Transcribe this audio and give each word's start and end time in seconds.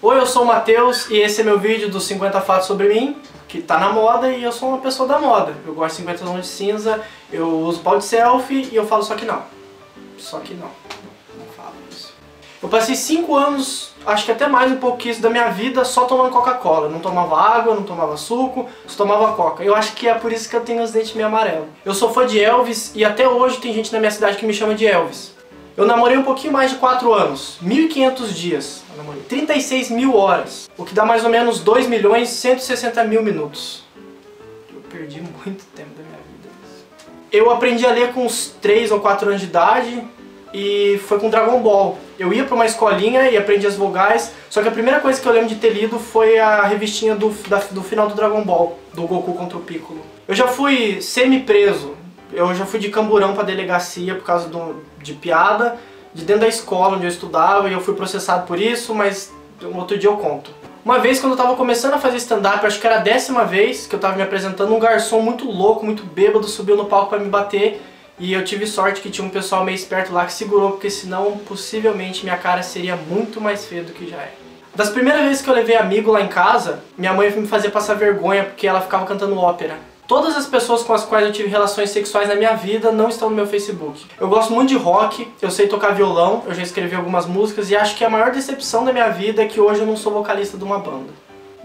Oi, 0.00 0.16
eu 0.16 0.26
sou 0.26 0.44
o 0.44 0.46
Matheus 0.46 1.10
e 1.10 1.16
esse 1.16 1.40
é 1.40 1.44
meu 1.44 1.58
vídeo 1.58 1.90
dos 1.90 2.04
50 2.04 2.40
fatos 2.42 2.68
sobre 2.68 2.88
mim, 2.88 3.20
que 3.48 3.60
tá 3.60 3.78
na 3.78 3.92
moda 3.92 4.30
e 4.30 4.44
eu 4.44 4.52
sou 4.52 4.68
uma 4.68 4.78
pessoa 4.78 5.08
da 5.08 5.18
moda. 5.18 5.56
Eu 5.66 5.74
gosto 5.74 5.96
de 5.96 6.02
50 6.02 6.24
tons 6.24 6.40
de 6.42 6.46
cinza, 6.46 7.00
eu 7.32 7.48
uso 7.48 7.80
pau 7.80 7.98
de 7.98 8.04
selfie 8.04 8.68
e 8.70 8.76
eu 8.76 8.86
falo 8.86 9.02
só 9.02 9.16
que 9.16 9.24
não. 9.24 9.42
Só 10.16 10.38
que 10.38 10.54
não. 10.54 10.68
Não 11.36 11.46
falo 11.56 11.74
isso. 11.90 12.14
Eu 12.62 12.68
passei 12.68 12.94
5 12.94 13.34
anos, 13.34 13.90
acho 14.06 14.24
que 14.24 14.30
até 14.30 14.46
mais 14.46 14.70
um 14.70 14.78
isso 15.04 15.20
da 15.20 15.30
minha 15.30 15.48
vida, 15.48 15.84
só 15.84 16.04
tomando 16.04 16.30
Coca-Cola. 16.30 16.88
Não 16.88 17.00
tomava 17.00 17.36
água, 17.36 17.74
não 17.74 17.82
tomava 17.82 18.16
suco, 18.16 18.68
só 18.86 18.98
tomava 18.98 19.32
Coca. 19.32 19.64
Eu 19.64 19.74
acho 19.74 19.94
que 19.94 20.06
é 20.06 20.14
por 20.14 20.32
isso 20.32 20.48
que 20.48 20.54
eu 20.54 20.60
tenho 20.60 20.80
os 20.80 20.92
dentes 20.92 21.12
meio 21.12 21.26
amarelos. 21.26 21.66
Eu 21.84 21.92
sou 21.92 22.12
fã 22.12 22.24
de 22.24 22.38
Elvis 22.38 22.92
e 22.94 23.04
até 23.04 23.28
hoje 23.28 23.58
tem 23.58 23.74
gente 23.74 23.92
na 23.92 23.98
minha 23.98 24.12
cidade 24.12 24.36
que 24.36 24.46
me 24.46 24.54
chama 24.54 24.76
de 24.76 24.86
Elvis. 24.86 25.36
Eu 25.78 25.86
namorei 25.86 26.16
um 26.16 26.24
pouquinho 26.24 26.52
mais 26.52 26.72
de 26.72 26.76
4 26.78 27.14
anos, 27.14 27.56
1.500 27.64 28.32
dias, 28.34 28.82
eu 28.90 28.96
namorei 28.96 29.22
36 29.28 29.90
mil 29.90 30.16
horas, 30.16 30.68
o 30.76 30.84
que 30.84 30.92
dá 30.92 31.04
mais 31.04 31.22
ou 31.22 31.30
menos 31.30 31.60
2 31.60 31.86
milhões 31.86 32.30
160 32.30 33.04
mil 33.04 33.22
minutos. 33.22 33.84
Eu 34.74 34.80
perdi 34.90 35.20
muito 35.20 35.64
tempo 35.76 35.90
da 35.96 36.02
minha 36.02 36.16
vida. 36.16 36.48
Eu 37.30 37.48
aprendi 37.52 37.86
a 37.86 37.92
ler 37.92 38.12
com 38.12 38.26
uns 38.26 38.48
3 38.60 38.90
ou 38.90 38.98
4 38.98 39.28
anos 39.28 39.40
de 39.40 39.46
idade 39.46 40.02
e 40.52 41.00
foi 41.06 41.20
com 41.20 41.30
Dragon 41.30 41.60
Ball. 41.60 41.96
Eu 42.18 42.32
ia 42.32 42.42
para 42.42 42.56
uma 42.56 42.66
escolinha 42.66 43.30
e 43.30 43.36
aprendi 43.36 43.64
as 43.64 43.76
vogais, 43.76 44.32
só 44.50 44.60
que 44.60 44.66
a 44.66 44.72
primeira 44.72 44.98
coisa 44.98 45.20
que 45.20 45.28
eu 45.28 45.32
lembro 45.32 45.48
de 45.48 45.54
ter 45.54 45.70
lido 45.70 46.00
foi 46.00 46.40
a 46.40 46.64
revistinha 46.64 47.14
do, 47.14 47.30
da, 47.48 47.58
do 47.70 47.84
final 47.84 48.08
do 48.08 48.16
Dragon 48.16 48.42
Ball, 48.42 48.76
do 48.92 49.02
Goku 49.02 49.32
contra 49.32 49.56
o 49.56 49.60
Piccolo. 49.60 50.00
Eu 50.26 50.34
já 50.34 50.48
fui 50.48 51.00
semi-preso 51.00 51.94
eu 52.32 52.54
já 52.54 52.66
fui 52.66 52.78
de 52.78 52.88
camburão 52.88 53.34
pra 53.34 53.42
delegacia 53.42 54.14
por 54.14 54.24
causa 54.24 54.48
do, 54.48 54.82
de 55.02 55.14
piada, 55.14 55.76
de 56.12 56.24
dentro 56.24 56.42
da 56.42 56.48
escola 56.48 56.96
onde 56.96 57.04
eu 57.04 57.10
estudava, 57.10 57.68
e 57.68 57.72
eu 57.72 57.80
fui 57.80 57.94
processado 57.94 58.46
por 58.46 58.60
isso, 58.60 58.94
mas 58.94 59.32
outro 59.74 59.98
dia 59.98 60.08
eu 60.08 60.16
conto. 60.16 60.50
Uma 60.84 60.98
vez, 60.98 61.20
quando 61.20 61.32
eu 61.32 61.36
tava 61.36 61.54
começando 61.54 61.94
a 61.94 61.98
fazer 61.98 62.16
stand-up, 62.16 62.64
acho 62.64 62.80
que 62.80 62.86
era 62.86 62.96
a 62.96 63.00
décima 63.00 63.44
vez 63.44 63.86
que 63.86 63.94
eu 63.94 64.00
tava 64.00 64.16
me 64.16 64.22
apresentando, 64.22 64.74
um 64.74 64.78
garçom 64.78 65.20
muito 65.20 65.50
louco, 65.50 65.84
muito 65.84 66.02
bêbado, 66.02 66.46
subiu 66.48 66.76
no 66.76 66.86
palco 66.86 67.10
para 67.10 67.18
me 67.18 67.28
bater, 67.28 67.82
e 68.18 68.32
eu 68.32 68.44
tive 68.44 68.66
sorte 68.66 69.00
que 69.00 69.10
tinha 69.10 69.26
um 69.26 69.30
pessoal 69.30 69.64
meio 69.64 69.76
esperto 69.76 70.12
lá 70.12 70.24
que 70.24 70.32
segurou, 70.32 70.72
porque 70.72 70.90
senão, 70.90 71.38
possivelmente, 71.46 72.24
minha 72.24 72.36
cara 72.36 72.62
seria 72.62 72.96
muito 72.96 73.40
mais 73.40 73.66
feia 73.66 73.82
do 73.82 73.92
que 73.92 74.08
já 74.08 74.16
é. 74.16 74.32
Das 74.74 74.90
primeiras 74.90 75.22
vezes 75.22 75.42
que 75.42 75.50
eu 75.50 75.54
levei 75.54 75.76
amigo 75.76 76.10
lá 76.10 76.20
em 76.20 76.28
casa, 76.28 76.82
minha 76.96 77.12
mãe 77.12 77.30
me 77.32 77.46
fazia 77.46 77.70
passar 77.70 77.94
vergonha 77.94 78.44
porque 78.44 78.66
ela 78.66 78.80
ficava 78.80 79.04
cantando 79.04 79.36
ópera. 79.36 79.76
Todas 80.08 80.38
as 80.38 80.46
pessoas 80.46 80.82
com 80.82 80.94
as 80.94 81.04
quais 81.04 81.26
eu 81.26 81.32
tive 81.34 81.50
relações 81.50 81.90
sexuais 81.90 82.26
na 82.26 82.34
minha 82.34 82.54
vida 82.54 82.90
não 82.90 83.10
estão 83.10 83.28
no 83.28 83.36
meu 83.36 83.46
Facebook. 83.46 84.06
Eu 84.18 84.26
gosto 84.26 84.54
muito 84.54 84.70
de 84.70 84.74
rock, 84.74 85.30
eu 85.42 85.50
sei 85.50 85.68
tocar 85.68 85.90
violão, 85.90 86.44
eu 86.46 86.54
já 86.54 86.62
escrevi 86.62 86.96
algumas 86.96 87.26
músicas 87.26 87.70
e 87.70 87.76
acho 87.76 87.94
que 87.94 88.02
a 88.02 88.08
maior 88.08 88.30
decepção 88.30 88.86
da 88.86 88.92
minha 88.92 89.10
vida 89.10 89.42
é 89.42 89.46
que 89.46 89.60
hoje 89.60 89.80
eu 89.80 89.86
não 89.86 89.98
sou 89.98 90.10
vocalista 90.10 90.56
de 90.56 90.64
uma 90.64 90.78
banda. 90.78 91.12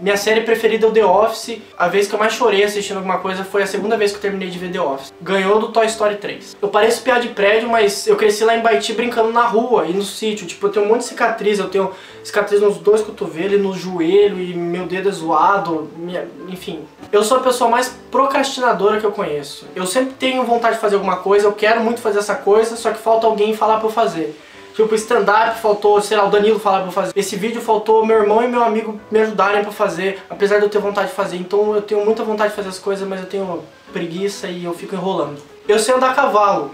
Minha 0.00 0.16
série 0.16 0.40
preferida 0.40 0.86
é 0.86 0.88
o 0.88 0.92
The 0.92 1.04
Office. 1.04 1.58
A 1.78 1.86
vez 1.86 2.08
que 2.08 2.14
eu 2.14 2.18
mais 2.18 2.32
chorei 2.32 2.64
assistindo 2.64 2.96
alguma 2.96 3.18
coisa 3.18 3.44
foi 3.44 3.62
a 3.62 3.66
segunda 3.66 3.96
vez 3.96 4.10
que 4.10 4.16
eu 4.16 4.22
terminei 4.22 4.50
de 4.50 4.58
ver 4.58 4.72
The 4.72 4.80
Office. 4.80 5.12
Ganhou 5.22 5.60
do 5.60 5.68
Toy 5.68 5.86
Story 5.86 6.16
3. 6.16 6.56
Eu 6.60 6.68
pareço 6.68 7.02
piada 7.02 7.20
de 7.20 7.28
prédio, 7.28 7.68
mas 7.68 8.04
eu 8.08 8.16
cresci 8.16 8.44
lá 8.44 8.56
em 8.56 8.60
Baiti 8.60 8.92
brincando 8.92 9.32
na 9.32 9.42
rua 9.42 9.86
e 9.86 9.92
no 9.92 10.02
sítio. 10.02 10.46
Tipo, 10.48 10.66
eu 10.66 10.72
tenho 10.72 10.86
um 10.86 10.88
monte 10.88 11.00
de 11.00 11.06
cicatriz. 11.06 11.60
Eu 11.60 11.68
tenho 11.68 11.92
cicatriz 12.24 12.60
nos 12.60 12.78
dois 12.78 13.02
cotovelos 13.02 13.60
no 13.60 13.72
joelho 13.72 14.40
e 14.40 14.52
meu 14.52 14.84
dedo 14.86 15.08
é 15.08 15.12
zoado. 15.12 15.88
Minha... 15.96 16.26
Enfim. 16.48 16.84
Eu 17.12 17.22
sou 17.22 17.36
a 17.36 17.40
pessoa 17.40 17.70
mais 17.70 17.94
procrastinadora 18.10 18.98
que 18.98 19.06
eu 19.06 19.12
conheço. 19.12 19.66
Eu 19.76 19.86
sempre 19.86 20.14
tenho 20.14 20.42
vontade 20.42 20.74
de 20.74 20.80
fazer 20.80 20.96
alguma 20.96 21.18
coisa, 21.18 21.46
eu 21.46 21.52
quero 21.52 21.80
muito 21.80 22.00
fazer 22.00 22.18
essa 22.18 22.34
coisa, 22.34 22.74
só 22.76 22.90
que 22.90 22.98
falta 22.98 23.26
alguém 23.26 23.54
falar 23.54 23.76
pra 23.76 23.86
eu 23.86 23.92
fazer. 23.92 24.36
Tipo, 24.74 24.94
stand-up 24.96 25.60
faltou, 25.60 26.00
sei 26.00 26.16
lá, 26.16 26.26
o 26.26 26.30
Danilo 26.30 26.58
falar 26.58 26.82
pra 26.82 26.90
fazer. 26.90 27.12
Esse 27.14 27.36
vídeo 27.36 27.60
faltou 27.60 28.04
meu 28.04 28.18
irmão 28.18 28.42
e 28.42 28.48
meu 28.48 28.62
amigo 28.62 29.00
me 29.08 29.20
ajudarem 29.20 29.62
pra 29.62 29.70
fazer, 29.70 30.20
apesar 30.28 30.58
de 30.58 30.64
eu 30.64 30.68
ter 30.68 30.80
vontade 30.80 31.08
de 31.10 31.14
fazer. 31.14 31.36
Então 31.36 31.74
eu 31.74 31.82
tenho 31.82 32.04
muita 32.04 32.24
vontade 32.24 32.50
de 32.50 32.56
fazer 32.56 32.70
as 32.70 32.78
coisas, 32.78 33.06
mas 33.06 33.20
eu 33.20 33.26
tenho 33.26 33.62
preguiça 33.92 34.48
e 34.48 34.64
eu 34.64 34.74
fico 34.74 34.96
enrolando. 34.96 35.40
Eu 35.68 35.78
sei 35.78 35.94
andar 35.94 36.10
a 36.10 36.14
cavalo. 36.14 36.72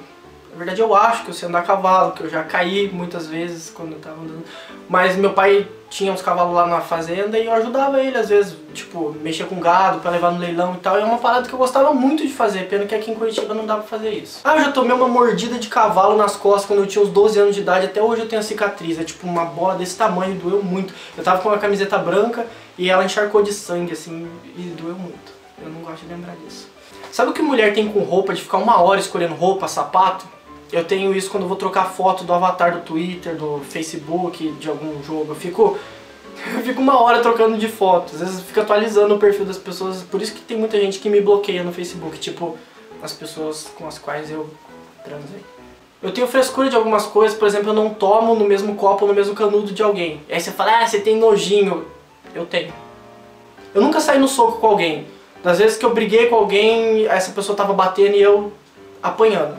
Na 0.52 0.58
verdade 0.58 0.80
eu 0.80 0.94
acho 0.94 1.24
que 1.24 1.30
eu 1.30 1.34
sei 1.34 1.48
andar 1.48 1.60
a 1.60 1.62
cavalo, 1.62 2.12
que 2.12 2.22
eu 2.22 2.28
já 2.28 2.42
caí 2.42 2.90
muitas 2.92 3.26
vezes 3.26 3.70
quando 3.70 3.92
eu 3.92 3.98
tava 3.98 4.20
andando. 4.20 4.44
Mas 4.88 5.16
meu 5.16 5.32
pai 5.32 5.66
tinha 5.88 6.12
uns 6.12 6.22
cavalos 6.22 6.54
lá 6.54 6.66
na 6.66 6.80
fazenda 6.80 7.38
e 7.38 7.46
eu 7.46 7.52
ajudava 7.52 8.00
ele, 8.00 8.16
às 8.16 8.28
vezes, 8.28 8.56
tipo, 8.72 9.12
mexer 9.20 9.46
com 9.46 9.58
gado 9.58 9.98
para 9.98 10.12
levar 10.12 10.30
no 10.30 10.38
leilão 10.38 10.74
e 10.74 10.78
tal. 10.78 10.96
E 10.96 11.02
é 11.02 11.04
uma 11.04 11.18
parada 11.18 11.48
que 11.48 11.52
eu 11.52 11.58
gostava 11.58 11.92
muito 11.92 12.24
de 12.24 12.32
fazer, 12.32 12.68
pena 12.68 12.86
que 12.86 12.94
aqui 12.94 13.10
em 13.10 13.14
Curitiba 13.14 13.54
não 13.54 13.66
dá 13.66 13.74
pra 13.74 13.82
fazer 13.82 14.10
isso. 14.10 14.40
Ah, 14.44 14.56
eu 14.56 14.64
já 14.64 14.72
tomei 14.72 14.94
uma 14.94 15.08
mordida 15.08 15.58
de 15.58 15.68
cavalo 15.68 16.16
nas 16.16 16.36
costas 16.36 16.66
quando 16.66 16.80
eu 16.80 16.86
tinha 16.86 17.04
uns 17.04 17.10
12 17.10 17.38
anos 17.40 17.54
de 17.54 17.60
idade, 17.60 17.86
até 17.86 18.00
hoje 18.00 18.22
eu 18.22 18.28
tenho 18.28 18.40
a 18.40 18.44
cicatriz. 18.44 18.98
É 18.98 19.04
tipo 19.04 19.26
uma 19.26 19.44
bola 19.44 19.74
desse 19.74 19.96
tamanho, 19.96 20.34
doeu 20.36 20.62
muito. 20.62 20.94
Eu 21.16 21.24
tava 21.24 21.42
com 21.42 21.48
uma 21.48 21.58
camiseta 21.58 21.98
branca 21.98 22.46
e 22.78 22.88
ela 22.88 23.04
encharcou 23.04 23.42
de 23.42 23.52
sangue, 23.52 23.92
assim, 23.92 24.28
e 24.56 24.62
doeu 24.80 24.94
muito. 24.94 25.32
Eu 25.62 25.68
não 25.70 25.80
gosto 25.82 26.02
de 26.02 26.12
lembrar 26.12 26.36
disso. 26.36 26.68
Sabe 27.10 27.30
o 27.30 27.34
que 27.34 27.42
mulher 27.42 27.74
tem 27.74 27.88
com 27.88 28.00
roupa 28.00 28.32
de 28.32 28.40
ficar 28.40 28.58
uma 28.58 28.80
hora 28.80 29.00
escolhendo 29.00 29.34
roupa, 29.34 29.66
sapato? 29.66 30.24
Eu 30.72 30.84
tenho 30.84 31.14
isso 31.14 31.30
quando 31.30 31.48
vou 31.48 31.56
trocar 31.56 31.86
foto 31.86 32.24
do 32.24 32.32
avatar 32.32 32.72
do 32.72 32.80
Twitter, 32.80 33.34
do 33.34 33.60
Facebook, 33.68 34.52
de 34.52 34.68
algum 34.68 35.02
jogo. 35.02 35.32
Eu 35.32 35.34
fico, 35.34 35.78
eu 36.54 36.60
fico 36.62 36.80
uma 36.80 37.00
hora 37.00 37.20
trocando 37.20 37.58
de 37.58 37.68
fotos. 37.68 38.14
Às 38.14 38.20
vezes 38.20 38.40
fico 38.42 38.60
atualizando 38.60 39.14
o 39.14 39.18
perfil 39.18 39.44
das 39.44 39.58
pessoas. 39.58 40.02
Por 40.02 40.22
isso 40.22 40.32
que 40.32 40.40
tem 40.40 40.56
muita 40.56 40.78
gente 40.80 40.98
que 40.98 41.10
me 41.10 41.20
bloqueia 41.20 41.64
no 41.64 41.72
Facebook. 41.72 42.18
Tipo, 42.18 42.56
as 43.02 43.12
pessoas 43.12 43.70
com 43.76 43.86
as 43.86 43.98
quais 43.98 44.30
eu 44.30 44.48
transei. 45.04 45.40
Eu 46.02 46.12
tenho 46.12 46.26
frescura 46.26 46.70
de 46.70 46.76
algumas 46.76 47.04
coisas, 47.04 47.36
por 47.36 47.46
exemplo, 47.46 47.70
eu 47.70 47.74
não 47.74 47.92
tomo 47.92 48.34
no 48.34 48.46
mesmo 48.46 48.74
copo, 48.74 49.06
no 49.06 49.12
mesmo 49.12 49.34
canudo 49.34 49.70
de 49.70 49.82
alguém. 49.82 50.22
Aí 50.30 50.40
você 50.40 50.50
fala, 50.50 50.80
ah, 50.80 50.86
você 50.86 50.98
tem 50.98 51.16
nojinho. 51.16 51.84
Eu 52.34 52.46
tenho. 52.46 52.72
Eu 53.74 53.82
nunca 53.82 54.00
saí 54.00 54.18
no 54.18 54.26
soco 54.26 54.58
com 54.58 54.66
alguém. 54.66 55.06
Das 55.42 55.58
vezes 55.58 55.76
que 55.76 55.84
eu 55.84 55.92
briguei 55.92 56.26
com 56.26 56.36
alguém, 56.36 57.06
essa 57.06 57.32
pessoa 57.32 57.56
tava 57.56 57.74
batendo 57.74 58.16
e 58.16 58.22
eu 58.22 58.52
apanhando. 59.02 59.56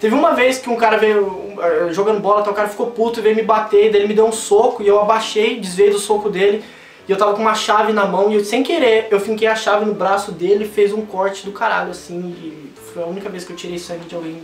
Teve 0.00 0.14
uma 0.14 0.34
vez 0.34 0.58
que 0.58 0.70
um 0.70 0.76
cara 0.76 0.96
veio 0.96 1.54
eh, 1.60 1.88
jogando 1.92 2.20
bola, 2.20 2.40
então 2.40 2.52
o 2.52 2.56
cara 2.56 2.68
ficou 2.68 2.90
puto 2.90 3.20
e 3.20 3.22
veio 3.22 3.36
me 3.36 3.42
bater, 3.42 3.90
daí 3.90 4.00
ele 4.00 4.08
me 4.08 4.14
deu 4.14 4.26
um 4.26 4.32
soco 4.32 4.82
e 4.82 4.88
eu 4.88 5.00
abaixei, 5.00 5.58
desviei 5.60 5.90
do 5.90 5.98
soco 5.98 6.28
dele 6.28 6.64
e 7.08 7.12
eu 7.12 7.16
tava 7.16 7.34
com 7.34 7.40
uma 7.40 7.54
chave 7.54 7.92
na 7.92 8.06
mão 8.06 8.30
e 8.30 8.34
eu, 8.34 8.44
sem 8.44 8.62
querer 8.62 9.08
eu 9.10 9.18
finquei 9.18 9.48
a 9.48 9.56
chave 9.56 9.84
no 9.84 9.94
braço 9.94 10.30
dele 10.30 10.64
e 10.64 10.68
fez 10.68 10.92
um 10.92 11.04
corte 11.06 11.44
do 11.44 11.52
caralho 11.52 11.90
assim 11.90 12.18
e 12.18 12.72
foi 12.92 13.02
a 13.02 13.06
única 13.06 13.28
vez 13.28 13.44
que 13.44 13.52
eu 13.52 13.56
tirei 13.56 13.78
sangue 13.78 14.04
de 14.04 14.14
alguém 14.14 14.42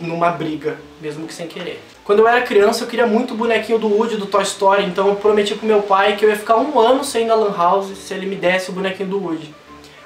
numa 0.00 0.30
briga, 0.30 0.76
mesmo 1.00 1.26
que 1.26 1.32
sem 1.32 1.46
querer. 1.46 1.80
Quando 2.04 2.18
eu 2.18 2.28
era 2.28 2.42
criança 2.42 2.84
eu 2.84 2.88
queria 2.88 3.06
muito 3.06 3.32
o 3.32 3.36
bonequinho 3.36 3.78
do 3.78 3.88
Woody 3.88 4.16
do 4.16 4.26
Toy 4.26 4.42
Story, 4.42 4.84
então 4.84 5.08
eu 5.08 5.14
prometi 5.14 5.54
pro 5.54 5.66
meu 5.66 5.82
pai 5.82 6.16
que 6.16 6.24
eu 6.24 6.28
ia 6.28 6.36
ficar 6.36 6.56
um 6.56 6.78
ano 6.78 7.04
sem 7.04 7.22
ir 7.22 7.26
na 7.26 7.34
Lan 7.34 7.56
House 7.56 7.96
se 7.96 8.12
ele 8.12 8.26
me 8.26 8.36
desse 8.36 8.70
o 8.70 8.72
bonequinho 8.72 9.08
do 9.08 9.22
Woody. 9.22 9.54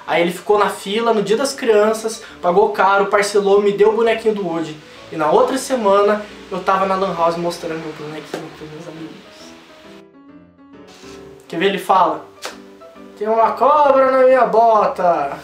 Aí 0.09 0.23
ele 0.23 0.31
ficou 0.31 0.57
na 0.57 0.71
fila 0.71 1.13
no 1.13 1.21
dia 1.21 1.37
das 1.37 1.53
crianças, 1.53 2.23
pagou 2.41 2.69
caro, 2.69 3.05
parcelou, 3.05 3.61
me 3.61 3.71
deu 3.71 3.89
o 3.89 3.95
bonequinho 3.95 4.33
do 4.33 4.43
Woody. 4.43 4.75
E 5.11 5.15
na 5.15 5.29
outra 5.29 5.55
semana 5.55 6.25
eu 6.51 6.63
tava 6.63 6.87
na 6.87 6.95
Lan 6.95 7.15
House 7.15 7.37
mostrando 7.37 7.79
meu 7.79 7.93
bonequinho 7.93 8.49
pros 8.57 8.71
meus 8.71 8.87
amigos. 8.87 9.15
Quer 11.47 11.59
ver 11.59 11.67
ele 11.67 11.77
fala? 11.77 12.25
Tem 13.19 13.27
uma 13.27 13.51
cobra 13.51 14.09
na 14.09 14.23
minha 14.23 14.47
bota! 14.47 15.37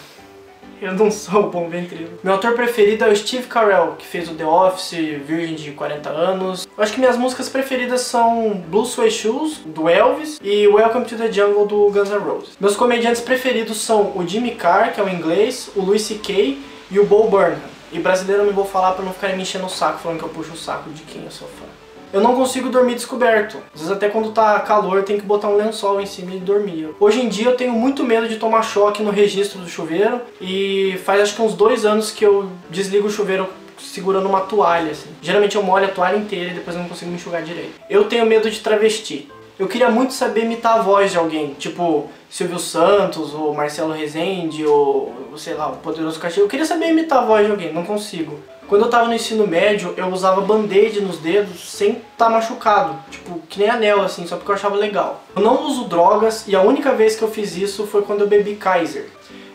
Eu 0.85 0.93
não 0.93 1.09
sou 1.09 1.45
o 1.45 1.49
bom 1.49 1.67
ventríloco. 1.67 2.19
Meu 2.23 2.35
ator 2.35 2.53
preferido 2.53 3.05
é 3.05 3.09
o 3.09 3.15
Steve 3.15 3.47
Carell, 3.47 3.95
que 3.97 4.05
fez 4.05 4.29
o 4.29 4.35
The 4.35 4.45
Office, 4.45 4.91
Virgem 5.25 5.55
de 5.55 5.71
40 5.71 6.11
anos. 6.11 6.67
Eu 6.77 6.83
acho 6.83 6.93
que 6.93 6.99
minhas 6.99 7.17
músicas 7.17 7.49
preferidas 7.49 8.01
são 8.01 8.63
Blue 8.69 8.85
Suede 8.85 9.15
Shoes, 9.15 9.61
do 9.65 9.89
Elvis, 9.89 10.39
e 10.43 10.67
Welcome 10.67 11.05
to 11.05 11.15
the 11.15 11.31
Jungle, 11.31 11.65
do 11.65 11.89
Guns 11.89 12.11
N' 12.11 12.19
Roses. 12.19 12.55
Meus 12.59 12.75
comediantes 12.75 13.19
preferidos 13.19 13.81
são 13.81 14.15
o 14.15 14.23
Jimmy 14.27 14.51
Carr, 14.51 14.93
que 14.93 15.01
é 15.01 15.03
o 15.03 15.09
inglês, 15.09 15.71
o 15.75 15.81
Louis 15.81 16.03
C.K. 16.03 16.59
e 16.91 16.99
o 16.99 17.05
Bo 17.05 17.27
Burnham. 17.27 17.57
E 17.91 17.97
brasileiro 17.97 18.43
eu 18.43 18.45
não 18.45 18.53
vou 18.53 18.65
falar 18.65 18.91
pra 18.91 19.03
não 19.03 19.11
ficarem 19.11 19.35
me 19.35 19.41
enchendo 19.41 19.65
o 19.65 19.69
saco 19.69 19.97
falando 19.97 20.19
que 20.19 20.25
eu 20.25 20.29
puxo 20.29 20.53
o 20.53 20.57
saco 20.57 20.91
de 20.91 21.01
quem 21.01 21.23
eu 21.23 21.31
sou 21.31 21.47
fã. 21.47 21.65
Eu 22.15 22.21
não 22.21 22.33
consigo 22.33 22.69
dormir 22.69 22.95
descoberto. 22.95 23.57
Às 23.73 23.81
vezes 23.81 23.93
até 23.93 24.07
quando 24.07 24.31
tá 24.31 24.57
calor 24.61 25.03
tem 25.03 25.17
que 25.17 25.25
botar 25.25 25.49
um 25.49 25.57
lençol 25.57 25.99
em 25.99 26.05
cima 26.05 26.33
e 26.33 26.39
dormir. 26.39 26.87
Hoje 26.97 27.19
em 27.19 27.27
dia 27.27 27.47
eu 27.47 27.57
tenho 27.57 27.73
muito 27.73 28.05
medo 28.05 28.25
de 28.29 28.37
tomar 28.37 28.63
choque 28.63 29.03
no 29.03 29.11
registro 29.11 29.59
do 29.59 29.67
chuveiro 29.67 30.21
e 30.39 30.97
faz 31.03 31.19
acho 31.19 31.35
que 31.35 31.41
uns 31.41 31.53
dois 31.53 31.83
anos 31.83 32.11
que 32.11 32.25
eu 32.25 32.49
desligo 32.69 33.09
o 33.09 33.11
chuveiro 33.11 33.49
segurando 33.77 34.29
uma 34.29 34.39
toalha, 34.39 34.93
assim. 34.93 35.09
Geralmente 35.21 35.57
eu 35.57 35.61
molho 35.61 35.87
a 35.87 35.89
toalha 35.89 36.15
inteira 36.15 36.51
e 36.51 36.53
depois 36.53 36.73
eu 36.77 36.83
não 36.83 36.87
consigo 36.87 37.11
me 37.11 37.17
enxugar 37.17 37.43
direito. 37.43 37.73
Eu 37.89 38.05
tenho 38.05 38.25
medo 38.25 38.49
de 38.49 38.61
travesti. 38.61 39.29
Eu 39.59 39.67
queria 39.67 39.89
muito 39.89 40.13
saber 40.13 40.45
imitar 40.45 40.79
a 40.79 40.81
voz 40.81 41.11
de 41.11 41.17
alguém, 41.17 41.53
tipo 41.53 42.09
Silvio 42.29 42.59
Santos, 42.59 43.33
ou 43.33 43.53
Marcelo 43.53 43.91
Rezende, 43.91 44.65
ou 44.65 45.13
sei 45.37 45.53
lá, 45.53 45.67
o 45.67 45.77
Poderoso 45.77 46.17
Cachorro. 46.17 46.45
Eu 46.45 46.49
queria 46.49 46.65
saber 46.65 46.91
imitar 46.91 47.19
a 47.19 47.25
voz 47.25 47.45
de 47.45 47.51
alguém, 47.51 47.73
não 47.73 47.83
consigo. 47.83 48.39
Quando 48.67 48.83
eu 48.83 48.89
tava 48.89 49.07
no 49.07 49.13
ensino 49.13 49.45
médio, 49.45 49.93
eu 49.95 50.07
usava 50.07 50.41
band-aid 50.41 50.99
nos 51.01 51.19
dedos 51.19 51.71
sem 51.71 51.91
estar 51.91 52.25
tá 52.25 52.29
machucado, 52.29 52.95
tipo, 53.11 53.39
que 53.47 53.59
nem 53.59 53.69
anel 53.69 54.01
assim, 54.01 54.25
só 54.25 54.37
porque 54.37 54.49
eu 54.49 54.55
achava 54.55 54.75
legal. 54.75 55.21
Eu 55.35 55.43
não 55.43 55.67
uso 55.67 55.85
drogas 55.85 56.47
e 56.47 56.55
a 56.55 56.61
única 56.61 56.91
vez 56.91 57.15
que 57.15 57.21
eu 57.21 57.29
fiz 57.29 57.55
isso 57.55 57.85
foi 57.85 58.01
quando 58.01 58.21
eu 58.21 58.27
bebi 58.27 58.55
Kaiser. 58.55 59.07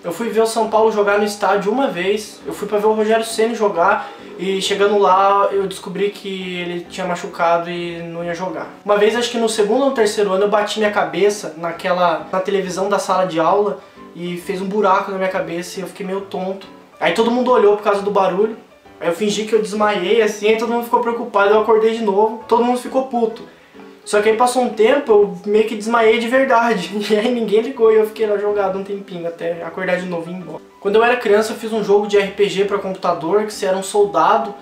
Eu 0.03 0.13
fui 0.13 0.29
ver 0.29 0.41
o 0.41 0.47
São 0.47 0.71
Paulo 0.71 0.93
jogar 0.93 1.19
no 1.19 1.25
estádio 1.25 1.73
uma 1.73 1.89
vez, 1.89 2.41
eu 2.47 2.53
fui 2.53 2.67
para 2.67 2.79
ver 2.79 2.87
o 2.87 2.93
Rogério 2.93 3.25
Ceni 3.25 3.55
jogar 3.55 4.09
E 4.39 4.63
chegando 4.63 4.97
lá, 4.97 5.51
eu 5.53 5.67
descobri 5.67 6.09
que 6.09 6.59
ele 6.59 6.87
tinha 6.89 7.07
machucado 7.07 7.69
e 7.69 8.01
não 8.01 8.25
ia 8.25 8.35
jogar. 8.35 8.69
Uma 8.83 8.97
vez, 8.97 9.15
acho 9.15 9.31
que 9.31 9.37
no 9.37 9.49
segundo 9.49 9.85
ou 9.85 9.91
terceiro 9.91 10.33
ano, 10.33 10.45
eu 10.45 10.49
bati 10.49 10.79
minha 10.79 10.91
cabeça 10.91 11.55
naquela 11.59 12.27
na 12.33 12.41
televisão 12.41 12.89
da 12.89 12.99
sala 12.99 13.27
de 13.27 13.39
aula 13.39 13.81
e 14.15 14.39
fez 14.39 14.63
um 14.63 14.67
buraco 14.67 15.11
na 15.11 15.19
minha 15.19 15.29
cabeça 15.29 15.79
e 15.79 15.83
eu 15.83 15.89
fiquei 15.89 16.07
meio 16.07 16.23
tonto. 16.23 16.67
Aí 16.99 17.13
todo 17.13 17.31
mundo 17.31 17.51
olhou 17.51 17.77
por 17.77 17.83
causa 17.83 18.01
do 18.01 18.11
barulho. 18.11 18.57
Aí 19.01 19.09
eu 19.09 19.15
fingi 19.15 19.47
que 19.47 19.55
eu 19.55 19.63
desmaiei 19.63 20.21
assim, 20.21 20.49
aí 20.49 20.59
todo 20.59 20.71
mundo 20.71 20.85
ficou 20.85 21.01
preocupado, 21.01 21.55
eu 21.55 21.61
acordei 21.61 21.97
de 21.97 22.05
novo, 22.05 22.45
todo 22.47 22.63
mundo 22.63 22.79
ficou 22.79 23.07
puto. 23.07 23.43
Só 24.05 24.21
que 24.21 24.29
aí 24.29 24.37
passou 24.37 24.63
um 24.63 24.69
tempo, 24.69 25.11
eu 25.11 25.39
meio 25.47 25.67
que 25.67 25.75
desmaiei 25.75 26.19
de 26.19 26.29
verdade. 26.29 26.91
E 27.11 27.17
aí 27.17 27.33
ninguém 27.33 27.63
ligou 27.63 27.91
e 27.93 27.97
eu 27.97 28.07
fiquei 28.07 28.27
lá 28.27 28.37
jogado 28.37 28.79
um 28.79 28.85
tempinho 28.85 29.27
até 29.27 29.63
acordar 29.63 29.97
de 29.97 30.07
novo 30.07 30.29
e 30.29 30.33
ir 30.33 30.37
embora. 30.37 30.63
Quando 30.81 30.97
eu 30.97 31.05
era 31.05 31.17
criança 31.17 31.53
eu 31.53 31.57
fiz 31.57 31.73
um 31.73 31.83
jogo 31.83 32.07
de 32.07 32.19
RPG 32.19 32.67
para 32.67 32.79
computador 32.79 33.45
que 33.45 33.53
você 33.53 33.67
era 33.67 33.77
um 33.77 33.83
soldado 33.83 34.55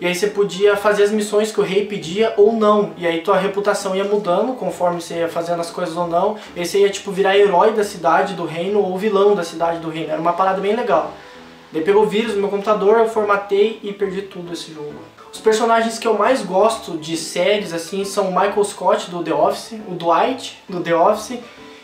e 0.00 0.06
aí 0.06 0.14
você 0.14 0.26
podia 0.26 0.76
fazer 0.76 1.04
as 1.04 1.10
missões 1.10 1.52
que 1.52 1.60
o 1.60 1.62
rei 1.62 1.86
pedia 1.86 2.34
ou 2.36 2.52
não. 2.52 2.92
E 2.96 3.06
aí 3.06 3.20
tua 3.20 3.38
reputação 3.38 3.94
ia 3.94 4.04
mudando 4.04 4.54
conforme 4.54 5.00
você 5.00 5.14
ia 5.14 5.28
fazendo 5.28 5.60
as 5.60 5.70
coisas 5.70 5.96
ou 5.96 6.08
não. 6.08 6.36
E 6.56 6.60
aí 6.60 6.66
você 6.66 6.80
ia 6.80 6.90
tipo 6.90 7.12
virar 7.12 7.38
herói 7.38 7.72
da 7.72 7.84
cidade 7.84 8.34
do 8.34 8.44
reino 8.44 8.80
ou 8.80 8.98
vilão 8.98 9.34
da 9.34 9.44
cidade 9.44 9.78
do 9.78 9.88
reino. 9.88 10.10
Era 10.10 10.20
uma 10.20 10.32
parada 10.32 10.60
bem 10.60 10.74
legal. 10.74 11.12
Daí 11.74 11.82
pegou 11.82 12.06
vírus 12.06 12.34
no 12.34 12.40
meu 12.42 12.48
computador, 12.48 13.00
eu 13.00 13.08
formatei 13.08 13.80
e 13.82 13.92
perdi 13.92 14.22
tudo 14.22 14.52
esse 14.52 14.72
jogo. 14.72 14.94
Os 15.32 15.40
personagens 15.40 15.98
que 15.98 16.06
eu 16.06 16.16
mais 16.16 16.40
gosto 16.40 16.96
de 16.96 17.16
séries 17.16 17.72
assim 17.72 18.04
são 18.04 18.28
o 18.28 18.30
Michael 18.30 18.62
Scott 18.62 19.10
do 19.10 19.24
The 19.24 19.34
Office, 19.34 19.72
o 19.88 19.94
Dwight 19.96 20.56
do 20.68 20.80
The 20.80 20.94
Office 20.94 21.40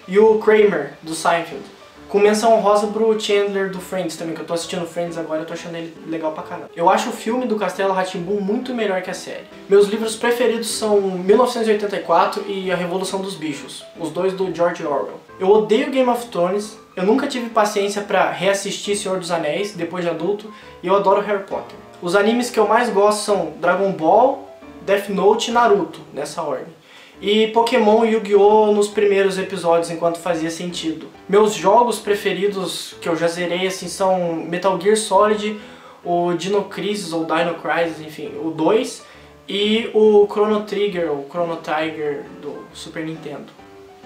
e 0.07 0.17
o 0.17 0.39
Kramer 0.39 0.93
do 1.03 1.13
Seinfeld. 1.13 1.65
Com 2.09 2.21
menção 2.21 2.55
honrosa 2.55 2.87
pro 2.87 3.19
Chandler 3.19 3.71
do 3.71 3.81
Friends 3.81 4.17
também, 4.17 4.35
que 4.35 4.41
eu 4.41 4.47
tô 4.47 4.55
assistindo 4.55 4.87
Friends 4.87 5.19
agora, 5.19 5.43
eu 5.43 5.47
tô 5.47 5.55
achando 5.55 5.77
ele 5.77 5.93
legal 6.07 6.31
pra 6.31 6.45
caramba. 6.45 6.71
Eu 6.77 6.89
acho 6.89 7.11
o 7.11 7.13
filme 7.13 7.47
do 7.47 7.57
Castelo 7.57 7.93
Ratimbun 7.93 8.41
muito 8.41 8.73
melhor 8.73 9.03
que 9.03 9.11
a 9.11 9.15
série. 9.15 9.45
Meus 9.69 9.89
livros 9.89 10.15
preferidos 10.15 10.71
são 10.71 11.01
1984 11.01 12.45
e 12.47 12.71
A 12.71 12.77
Revolução 12.77 13.21
dos 13.21 13.35
Bichos, 13.35 13.85
os 13.99 14.11
dois 14.11 14.33
do 14.33 14.55
George 14.55 14.85
Orwell. 14.85 15.21
Eu 15.41 15.49
odeio 15.51 15.91
Game 15.91 16.09
of 16.09 16.27
Thrones, 16.27 16.77
eu 16.97 17.05
nunca 17.05 17.27
tive 17.27 17.51
paciência 17.51 18.03
para 18.03 18.31
reassistir 18.31 18.97
Senhor 18.97 19.19
dos 19.19 19.31
Anéis 19.31 19.75
depois 19.75 20.05
de 20.05 20.11
adulto 20.11 20.53
e 20.83 20.87
eu 20.87 20.97
adoro 20.97 21.21
Harry 21.21 21.45
Potter. 21.45 21.77
Os 22.03 22.17
animes 22.17 22.51
que 22.51 22.59
eu 22.59 22.67
mais 22.67 22.91
gosto 22.91 23.25
são 23.25 23.53
Dragon 23.61 23.93
Ball, 23.93 24.49
Death 24.83 25.09
Note 25.09 25.51
e 25.51 25.55
Naruto, 25.55 26.01
nessa 26.13 26.43
ordem. 26.43 26.81
E 27.21 27.49
Pokémon 27.49 28.05
e 28.05 28.13
Yu-Gi-Oh! 28.15 28.73
nos 28.73 28.89
primeiros 28.89 29.39
episódios, 29.39 29.91
enquanto 29.91 30.19
fazia 30.19 30.51
sentido. 30.51 31.07
Meus 31.29 31.55
jogos 31.55 31.99
preferidos 31.99 32.95
que 33.01 33.09
eu 33.09 33.15
já 33.15 33.29
zerei 33.29 33.67
assim, 33.67 33.89
são 33.89 34.35
Metal 34.35 34.81
Gear 34.81 34.97
Solid, 34.97 35.61
o 36.03 36.33
Dino 36.33 36.65
Crisis 36.65 37.13
ou 37.13 37.27
Dino 37.27 37.55
Crisis, 37.55 38.01
enfim, 38.01 38.33
o 38.43 38.51
2, 38.51 39.05
e 39.47 39.91
o 39.93 40.27
Chrono 40.31 40.63
Trigger 40.63 41.11
ou 41.11 41.27
Chrono 41.29 41.57
Tiger 41.57 42.25
do 42.41 42.65
Super 42.73 43.05
Nintendo. 43.05 43.60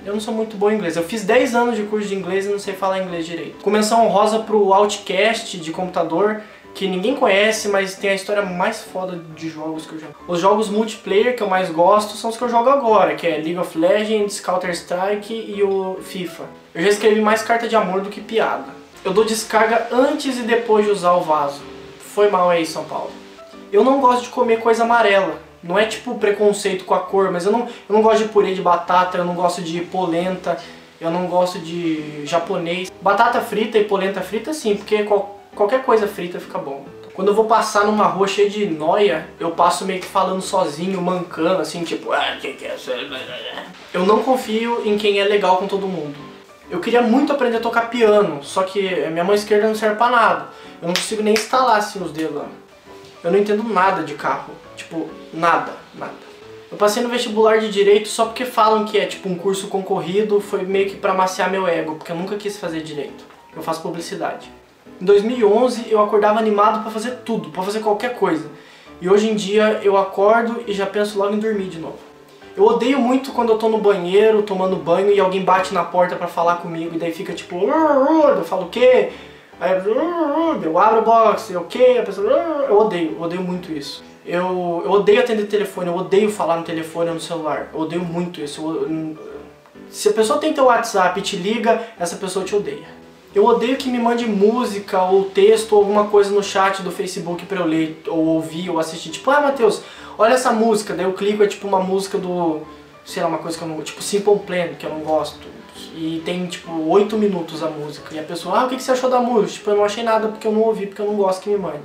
Eu 0.05 0.13
não 0.13 0.21
sou 0.21 0.35
muito 0.35 0.55
bom 0.57 0.71
em 0.71 0.75
inglês. 0.75 0.97
Eu 0.97 1.03
fiz 1.03 1.25
10 1.25 1.55
anos 1.55 1.77
de 1.77 1.85
curso 1.85 2.09
de 2.09 2.15
inglês 2.15 2.45
e 2.45 2.51
não 2.51 2.59
sei 2.59 2.75
falar 2.75 3.03
inglês 3.03 3.25
direito. 3.25 3.63
Começou 3.63 3.99
honrosa 3.99 4.41
pro 4.41 4.75
Outcast 4.75 5.57
de 5.57 5.71
computador, 5.71 6.43
que 6.75 6.87
ninguém 6.87 7.15
conhece, 7.15 7.69
mas 7.69 7.95
tem 7.95 8.11
a 8.11 8.15
história 8.15 8.43
mais 8.43 8.83
foda 8.83 9.19
de 9.35 9.49
jogos 9.49 9.87
que 9.87 9.95
eu 9.95 10.01
já 10.01 10.09
Os 10.29 10.41
jogos 10.41 10.69
multiplayer 10.69 11.35
que 11.35 11.43
eu 11.43 11.49
mais 11.49 11.71
gosto 11.71 12.19
são 12.19 12.29
os 12.29 12.37
que 12.37 12.43
eu 12.43 12.51
jogo 12.51 12.69
agora, 12.69 13.15
que 13.15 13.27
é 13.27 13.37
League 13.37 13.57
of 13.57 13.79
Legends, 13.79 14.41
Counter-Strike 14.41 15.33
e 15.33 15.63
o 15.63 15.99
FIFA. 16.03 16.45
Eu 16.75 16.83
já 16.83 16.89
escrevi 16.89 17.23
mais 17.23 17.43
carta 17.43 17.67
de 17.67 17.75
amor 17.75 18.03
do 18.03 18.11
que 18.11 18.21
piada. 18.21 18.75
Eu 19.03 19.13
dou 19.15 19.25
descarga 19.25 19.89
antes 19.91 20.37
e 20.39 20.43
depois 20.43 20.85
de 20.85 20.91
usar 20.91 21.13
o 21.13 21.23
vaso. 21.23 21.63
Foi 21.99 22.29
mal 22.29 22.51
aí, 22.51 22.67
São 22.67 22.85
Paulo. 22.85 23.11
Eu 23.73 23.83
não 23.83 24.01
gosto 24.01 24.25
de 24.25 24.29
comer 24.29 24.61
coisa 24.61 24.85
amarela. 24.85 25.44
Não 25.65 25.79
é 25.79 25.87
tipo 25.87 26.15
preconceito 26.17 26.85
com 26.85 26.95
a 26.95 27.01
cor, 27.01 27.33
mas 27.33 27.47
eu 27.47 27.53
não, 27.53 27.61
eu 27.61 27.95
não 27.95 28.03
gosto 28.03 28.23
de 28.23 28.29
purê 28.29 28.55
de 28.55 28.61
batata, 28.61 29.17
eu 29.17 29.25
não 29.25 29.35
gosto 29.35 29.63
de 29.63 29.81
polenta, 29.81 30.59
eu 31.01 31.11
não 31.11 31.27
gosto 31.27 31.59
de 31.59 32.25
japonês. 32.27 32.93
Batata 33.01 33.41
frita 33.41 33.79
e 33.79 33.85
polenta 33.85 34.21
frita 34.21 34.53
sim, 34.53 34.77
porque 34.77 35.05
qual, 35.05 35.41
qualquer 35.55 35.83
coisa 35.83 36.07
frita 36.07 36.39
fica 36.39 36.59
bom. 36.59 36.85
Quando 37.15 37.29
eu 37.29 37.35
vou 37.35 37.47
passar 37.47 37.87
numa 37.87 38.07
rua 38.07 38.27
cheia 38.27 38.51
de 38.51 38.67
noia, 38.67 39.29
eu 39.41 39.53
passo 39.53 39.87
meio 39.87 40.01
que 40.01 40.07
falando 40.07 40.43
sozinho, 40.43 41.01
mancando, 41.01 41.63
assim, 41.63 41.83
tipo, 41.83 42.13
ah, 42.13 42.25
é 42.27 42.37
Eu 43.95 44.05
não 44.05 44.23
confio 44.23 44.83
em 44.85 44.99
quem 44.99 45.19
é 45.19 45.25
legal 45.25 45.57
com 45.57 45.67
todo 45.67 45.87
mundo. 45.87 46.15
Eu 46.69 46.81
queria 46.81 47.01
muito 47.01 47.33
aprender 47.33 47.59
a 47.59 47.61
tocar 47.61 47.89
piano, 47.89 48.43
só 48.43 48.65
que 48.65 48.83
minha 49.11 49.23
mão 49.23 49.35
esquerda 49.35 49.69
não 49.69 49.75
serve 49.75 49.97
pra 49.97 50.11
nada. 50.11 50.49
Eu 50.83 50.89
não 50.89 50.95
consigo 50.95 51.23
nem 51.23 51.35
instalar 51.35 51.79
assim 51.79 52.03
os 52.03 52.11
dedos. 52.11 52.43
Eu 53.25 53.33
não 53.33 53.39
entendo 53.39 53.65
nada 53.65 54.03
de 54.03 54.15
carro. 54.15 54.53
Tipo, 54.77 55.09
nada, 55.33 55.73
nada. 55.95 56.13
Eu 56.71 56.77
passei 56.77 57.03
no 57.03 57.09
vestibular 57.09 57.59
de 57.59 57.71
direito 57.71 58.09
só 58.09 58.27
porque 58.27 58.45
falam 58.45 58.85
que 58.85 58.99
é 58.99 59.07
tipo 59.07 59.29
um 59.29 59.37
curso 59.37 59.69
concorrido, 59.69 60.41
foi 60.41 60.63
meio 60.63 60.91
que 60.91 60.97
pra 60.97 61.15
maciar 61.15 61.51
meu 61.51 61.67
ego, 61.67 61.95
porque 61.95 62.13
eu 62.13 62.17
nunca 62.17 62.37
quis 62.37 62.59
fazer 62.59 62.81
direito. 62.83 63.25
Eu 63.57 63.63
faço 63.63 63.81
publicidade. 63.81 64.51
Em 65.01 65.05
2011 65.05 65.87
eu 65.89 66.03
acordava 66.03 66.39
animado 66.39 66.83
para 66.83 66.91
fazer 66.91 67.21
tudo, 67.25 67.51
para 67.51 67.63
fazer 67.63 67.81
qualquer 67.81 68.17
coisa. 68.17 68.51
E 69.01 69.09
hoje 69.09 69.31
em 69.31 69.35
dia 69.35 69.81
eu 69.83 69.97
acordo 69.97 70.63
e 70.67 70.73
já 70.73 70.85
penso 70.85 71.19
logo 71.19 71.35
em 71.35 71.39
dormir 71.39 71.69
de 71.69 71.79
novo. 71.79 71.99
Eu 72.57 72.65
odeio 72.65 72.99
muito 73.01 73.33
quando 73.33 73.51
eu 73.51 73.59
tô 73.59 73.69
no 73.69 73.79
banheiro, 73.79 74.43
tomando 74.43 74.77
banho 74.77 75.11
e 75.11 75.19
alguém 75.19 75.43
bate 75.43 75.73
na 75.73 75.83
porta 75.83 76.15
para 76.15 76.29
falar 76.29 76.57
comigo 76.57 76.95
e 76.95 76.99
daí 76.99 77.13
fica 77.13 77.33
tipo, 77.33 77.57
eu 77.57 78.45
falo 78.45 78.65
o 78.65 78.69
quê? 78.69 79.11
Aí 79.65 79.83
eu 80.63 80.79
abro 80.79 81.01
o 81.01 81.05
box, 81.05 81.57
o 81.57 81.63
quê? 81.63 81.97
A 81.99 82.03
pessoa, 82.03 82.29
eu 82.69 82.79
odeio, 82.79 83.13
eu 83.13 83.23
odeio 83.23 83.43
muito 83.43 83.73
isso. 83.73 84.05
Eu, 84.27 84.83
eu 84.85 84.91
odeio 84.91 85.21
atender 85.21 85.47
telefone, 85.47 85.89
eu 85.89 85.97
odeio 85.97 86.31
falar 86.31 86.59
no 86.59 86.65
telefone 86.65 87.09
ou 87.09 87.15
no 87.15 87.21
celular. 87.21 87.71
Eu 87.73 87.81
odeio 87.81 88.05
muito 88.05 88.43
isso. 88.43 88.61
Eu, 88.61 89.17
se 89.89 90.11
a 90.11 90.13
pessoa 90.13 90.39
tem 90.39 90.53
teu 90.53 90.67
WhatsApp 90.67 91.19
e 91.19 91.23
te 91.23 91.37
liga, 91.37 91.81
essa 91.99 92.17
pessoa 92.17 92.45
te 92.45 92.55
odeia. 92.55 92.87
Eu 93.35 93.47
odeio 93.47 93.79
que 93.79 93.89
me 93.89 93.99
mande 93.99 94.27
música 94.27 95.03
ou 95.03 95.25
texto 95.25 95.73
ou 95.73 95.79
alguma 95.79 96.09
coisa 96.09 96.31
no 96.31 96.43
chat 96.43 96.83
do 96.83 96.91
Facebook 96.91 97.47
pra 97.47 97.61
eu 97.61 97.67
ler, 97.67 98.03
ou 98.07 98.25
ouvir, 98.27 98.69
ou 98.69 98.79
assistir. 98.79 99.11
Tipo, 99.11 99.31
ah, 99.31 99.41
Matheus, 99.41 99.81
olha 100.19 100.35
essa 100.35 100.53
música. 100.53 100.93
Daí 100.93 101.07
eu 101.07 101.15
clico, 101.15 101.43
é 101.43 101.47
tipo 101.47 101.67
uma 101.67 101.81
música 101.81 102.19
do, 102.19 102.61
sei 103.03 103.23
lá, 103.23 103.31
uma 103.31 103.39
coisa 103.39 103.57
que 103.57 103.65
eu 103.65 103.69
não 103.69 103.81
tipo 103.83 104.03
Simple 104.03 104.41
Plan, 104.41 104.75
que 104.79 104.85
eu 104.85 104.91
não 104.91 105.01
gosto. 105.01 105.64
E 105.95 106.23
tem, 106.25 106.47
tipo, 106.47 106.73
8 106.89 107.17
minutos 107.17 107.63
a 107.63 107.69
música. 107.69 108.15
E 108.15 108.19
a 108.19 108.23
pessoa, 108.23 108.61
ah, 108.61 108.65
o 108.67 108.69
que 108.69 108.81
você 108.81 108.93
achou 108.93 109.11
da 109.11 109.21
música? 109.21 109.59
Tipo, 109.59 109.71
eu 109.71 109.77
não 109.77 109.85
achei 109.85 110.05
nada 110.05 110.29
porque 110.29 110.47
eu 110.47 110.53
não 110.53 110.63
ouvi, 110.63 110.87
porque 110.87 111.03
eu 111.03 111.07
não 111.07 111.17
gosto 111.17 111.43
que 111.43 111.51
me 111.51 111.57
mande. 111.57 111.83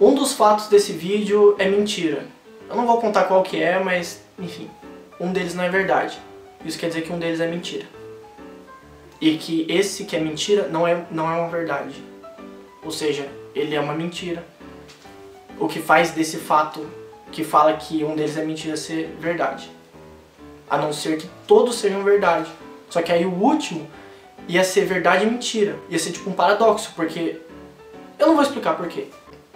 Um 0.00 0.14
dos 0.14 0.32
fatos 0.32 0.68
desse 0.68 0.92
vídeo 0.92 1.56
é 1.58 1.68
mentira. 1.68 2.26
Eu 2.68 2.76
não 2.76 2.86
vou 2.86 3.00
contar 3.00 3.24
qual 3.24 3.42
que 3.42 3.60
é, 3.62 3.78
mas 3.78 4.22
enfim, 4.38 4.70
um 5.18 5.32
deles 5.32 5.54
não 5.54 5.64
é 5.64 5.68
verdade. 5.68 6.18
Isso 6.64 6.78
quer 6.78 6.88
dizer 6.88 7.02
que 7.02 7.12
um 7.12 7.18
deles 7.18 7.40
é 7.40 7.46
mentira. 7.46 7.86
E 9.20 9.36
que 9.36 9.66
esse 9.68 10.04
que 10.04 10.14
é 10.14 10.20
mentira 10.20 10.68
não 10.68 10.86
é, 10.86 11.06
não 11.10 11.30
é 11.30 11.38
uma 11.38 11.48
verdade. 11.48 12.02
Ou 12.84 12.90
seja, 12.90 13.26
ele 13.54 13.74
é 13.74 13.80
uma 13.80 13.94
mentira. 13.94 14.44
O 15.58 15.66
que 15.66 15.80
faz 15.80 16.10
desse 16.10 16.36
fato 16.36 16.86
que 17.32 17.42
fala 17.42 17.72
que 17.74 18.04
um 18.04 18.14
deles 18.14 18.36
é 18.36 18.44
mentira 18.44 18.76
ser 18.76 19.16
verdade. 19.18 19.70
A 20.68 20.76
não 20.76 20.92
ser 20.92 21.16
que 21.16 21.28
todos 21.46 21.76
sejam 21.76 22.04
verdade. 22.04 22.50
Só 22.90 23.02
que 23.02 23.12
aí 23.12 23.24
o 23.24 23.32
último 23.32 23.86
ia 24.48 24.64
ser 24.64 24.84
verdade 24.84 25.24
e 25.24 25.30
mentira. 25.30 25.76
Ia 25.88 25.98
ser 25.98 26.12
tipo 26.12 26.30
um 26.30 26.34
paradoxo, 26.34 26.92
porque 26.94 27.40
eu 28.18 28.26
não 28.26 28.34
vou 28.34 28.42
explicar 28.42 28.76
porquê. 28.76 29.08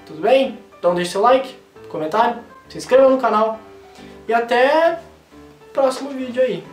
Tudo 0.06 0.20
bem? 0.20 0.58
Então 0.78 0.94
deixe 0.94 1.12
seu 1.12 1.20
like, 1.20 1.54
comentário, 1.88 2.40
se 2.68 2.78
inscreva 2.78 3.08
no 3.08 3.18
canal 3.18 3.60
e 4.26 4.32
até 4.32 5.00
o 5.68 5.72
próximo 5.72 6.10
vídeo 6.10 6.42
aí. 6.42 6.64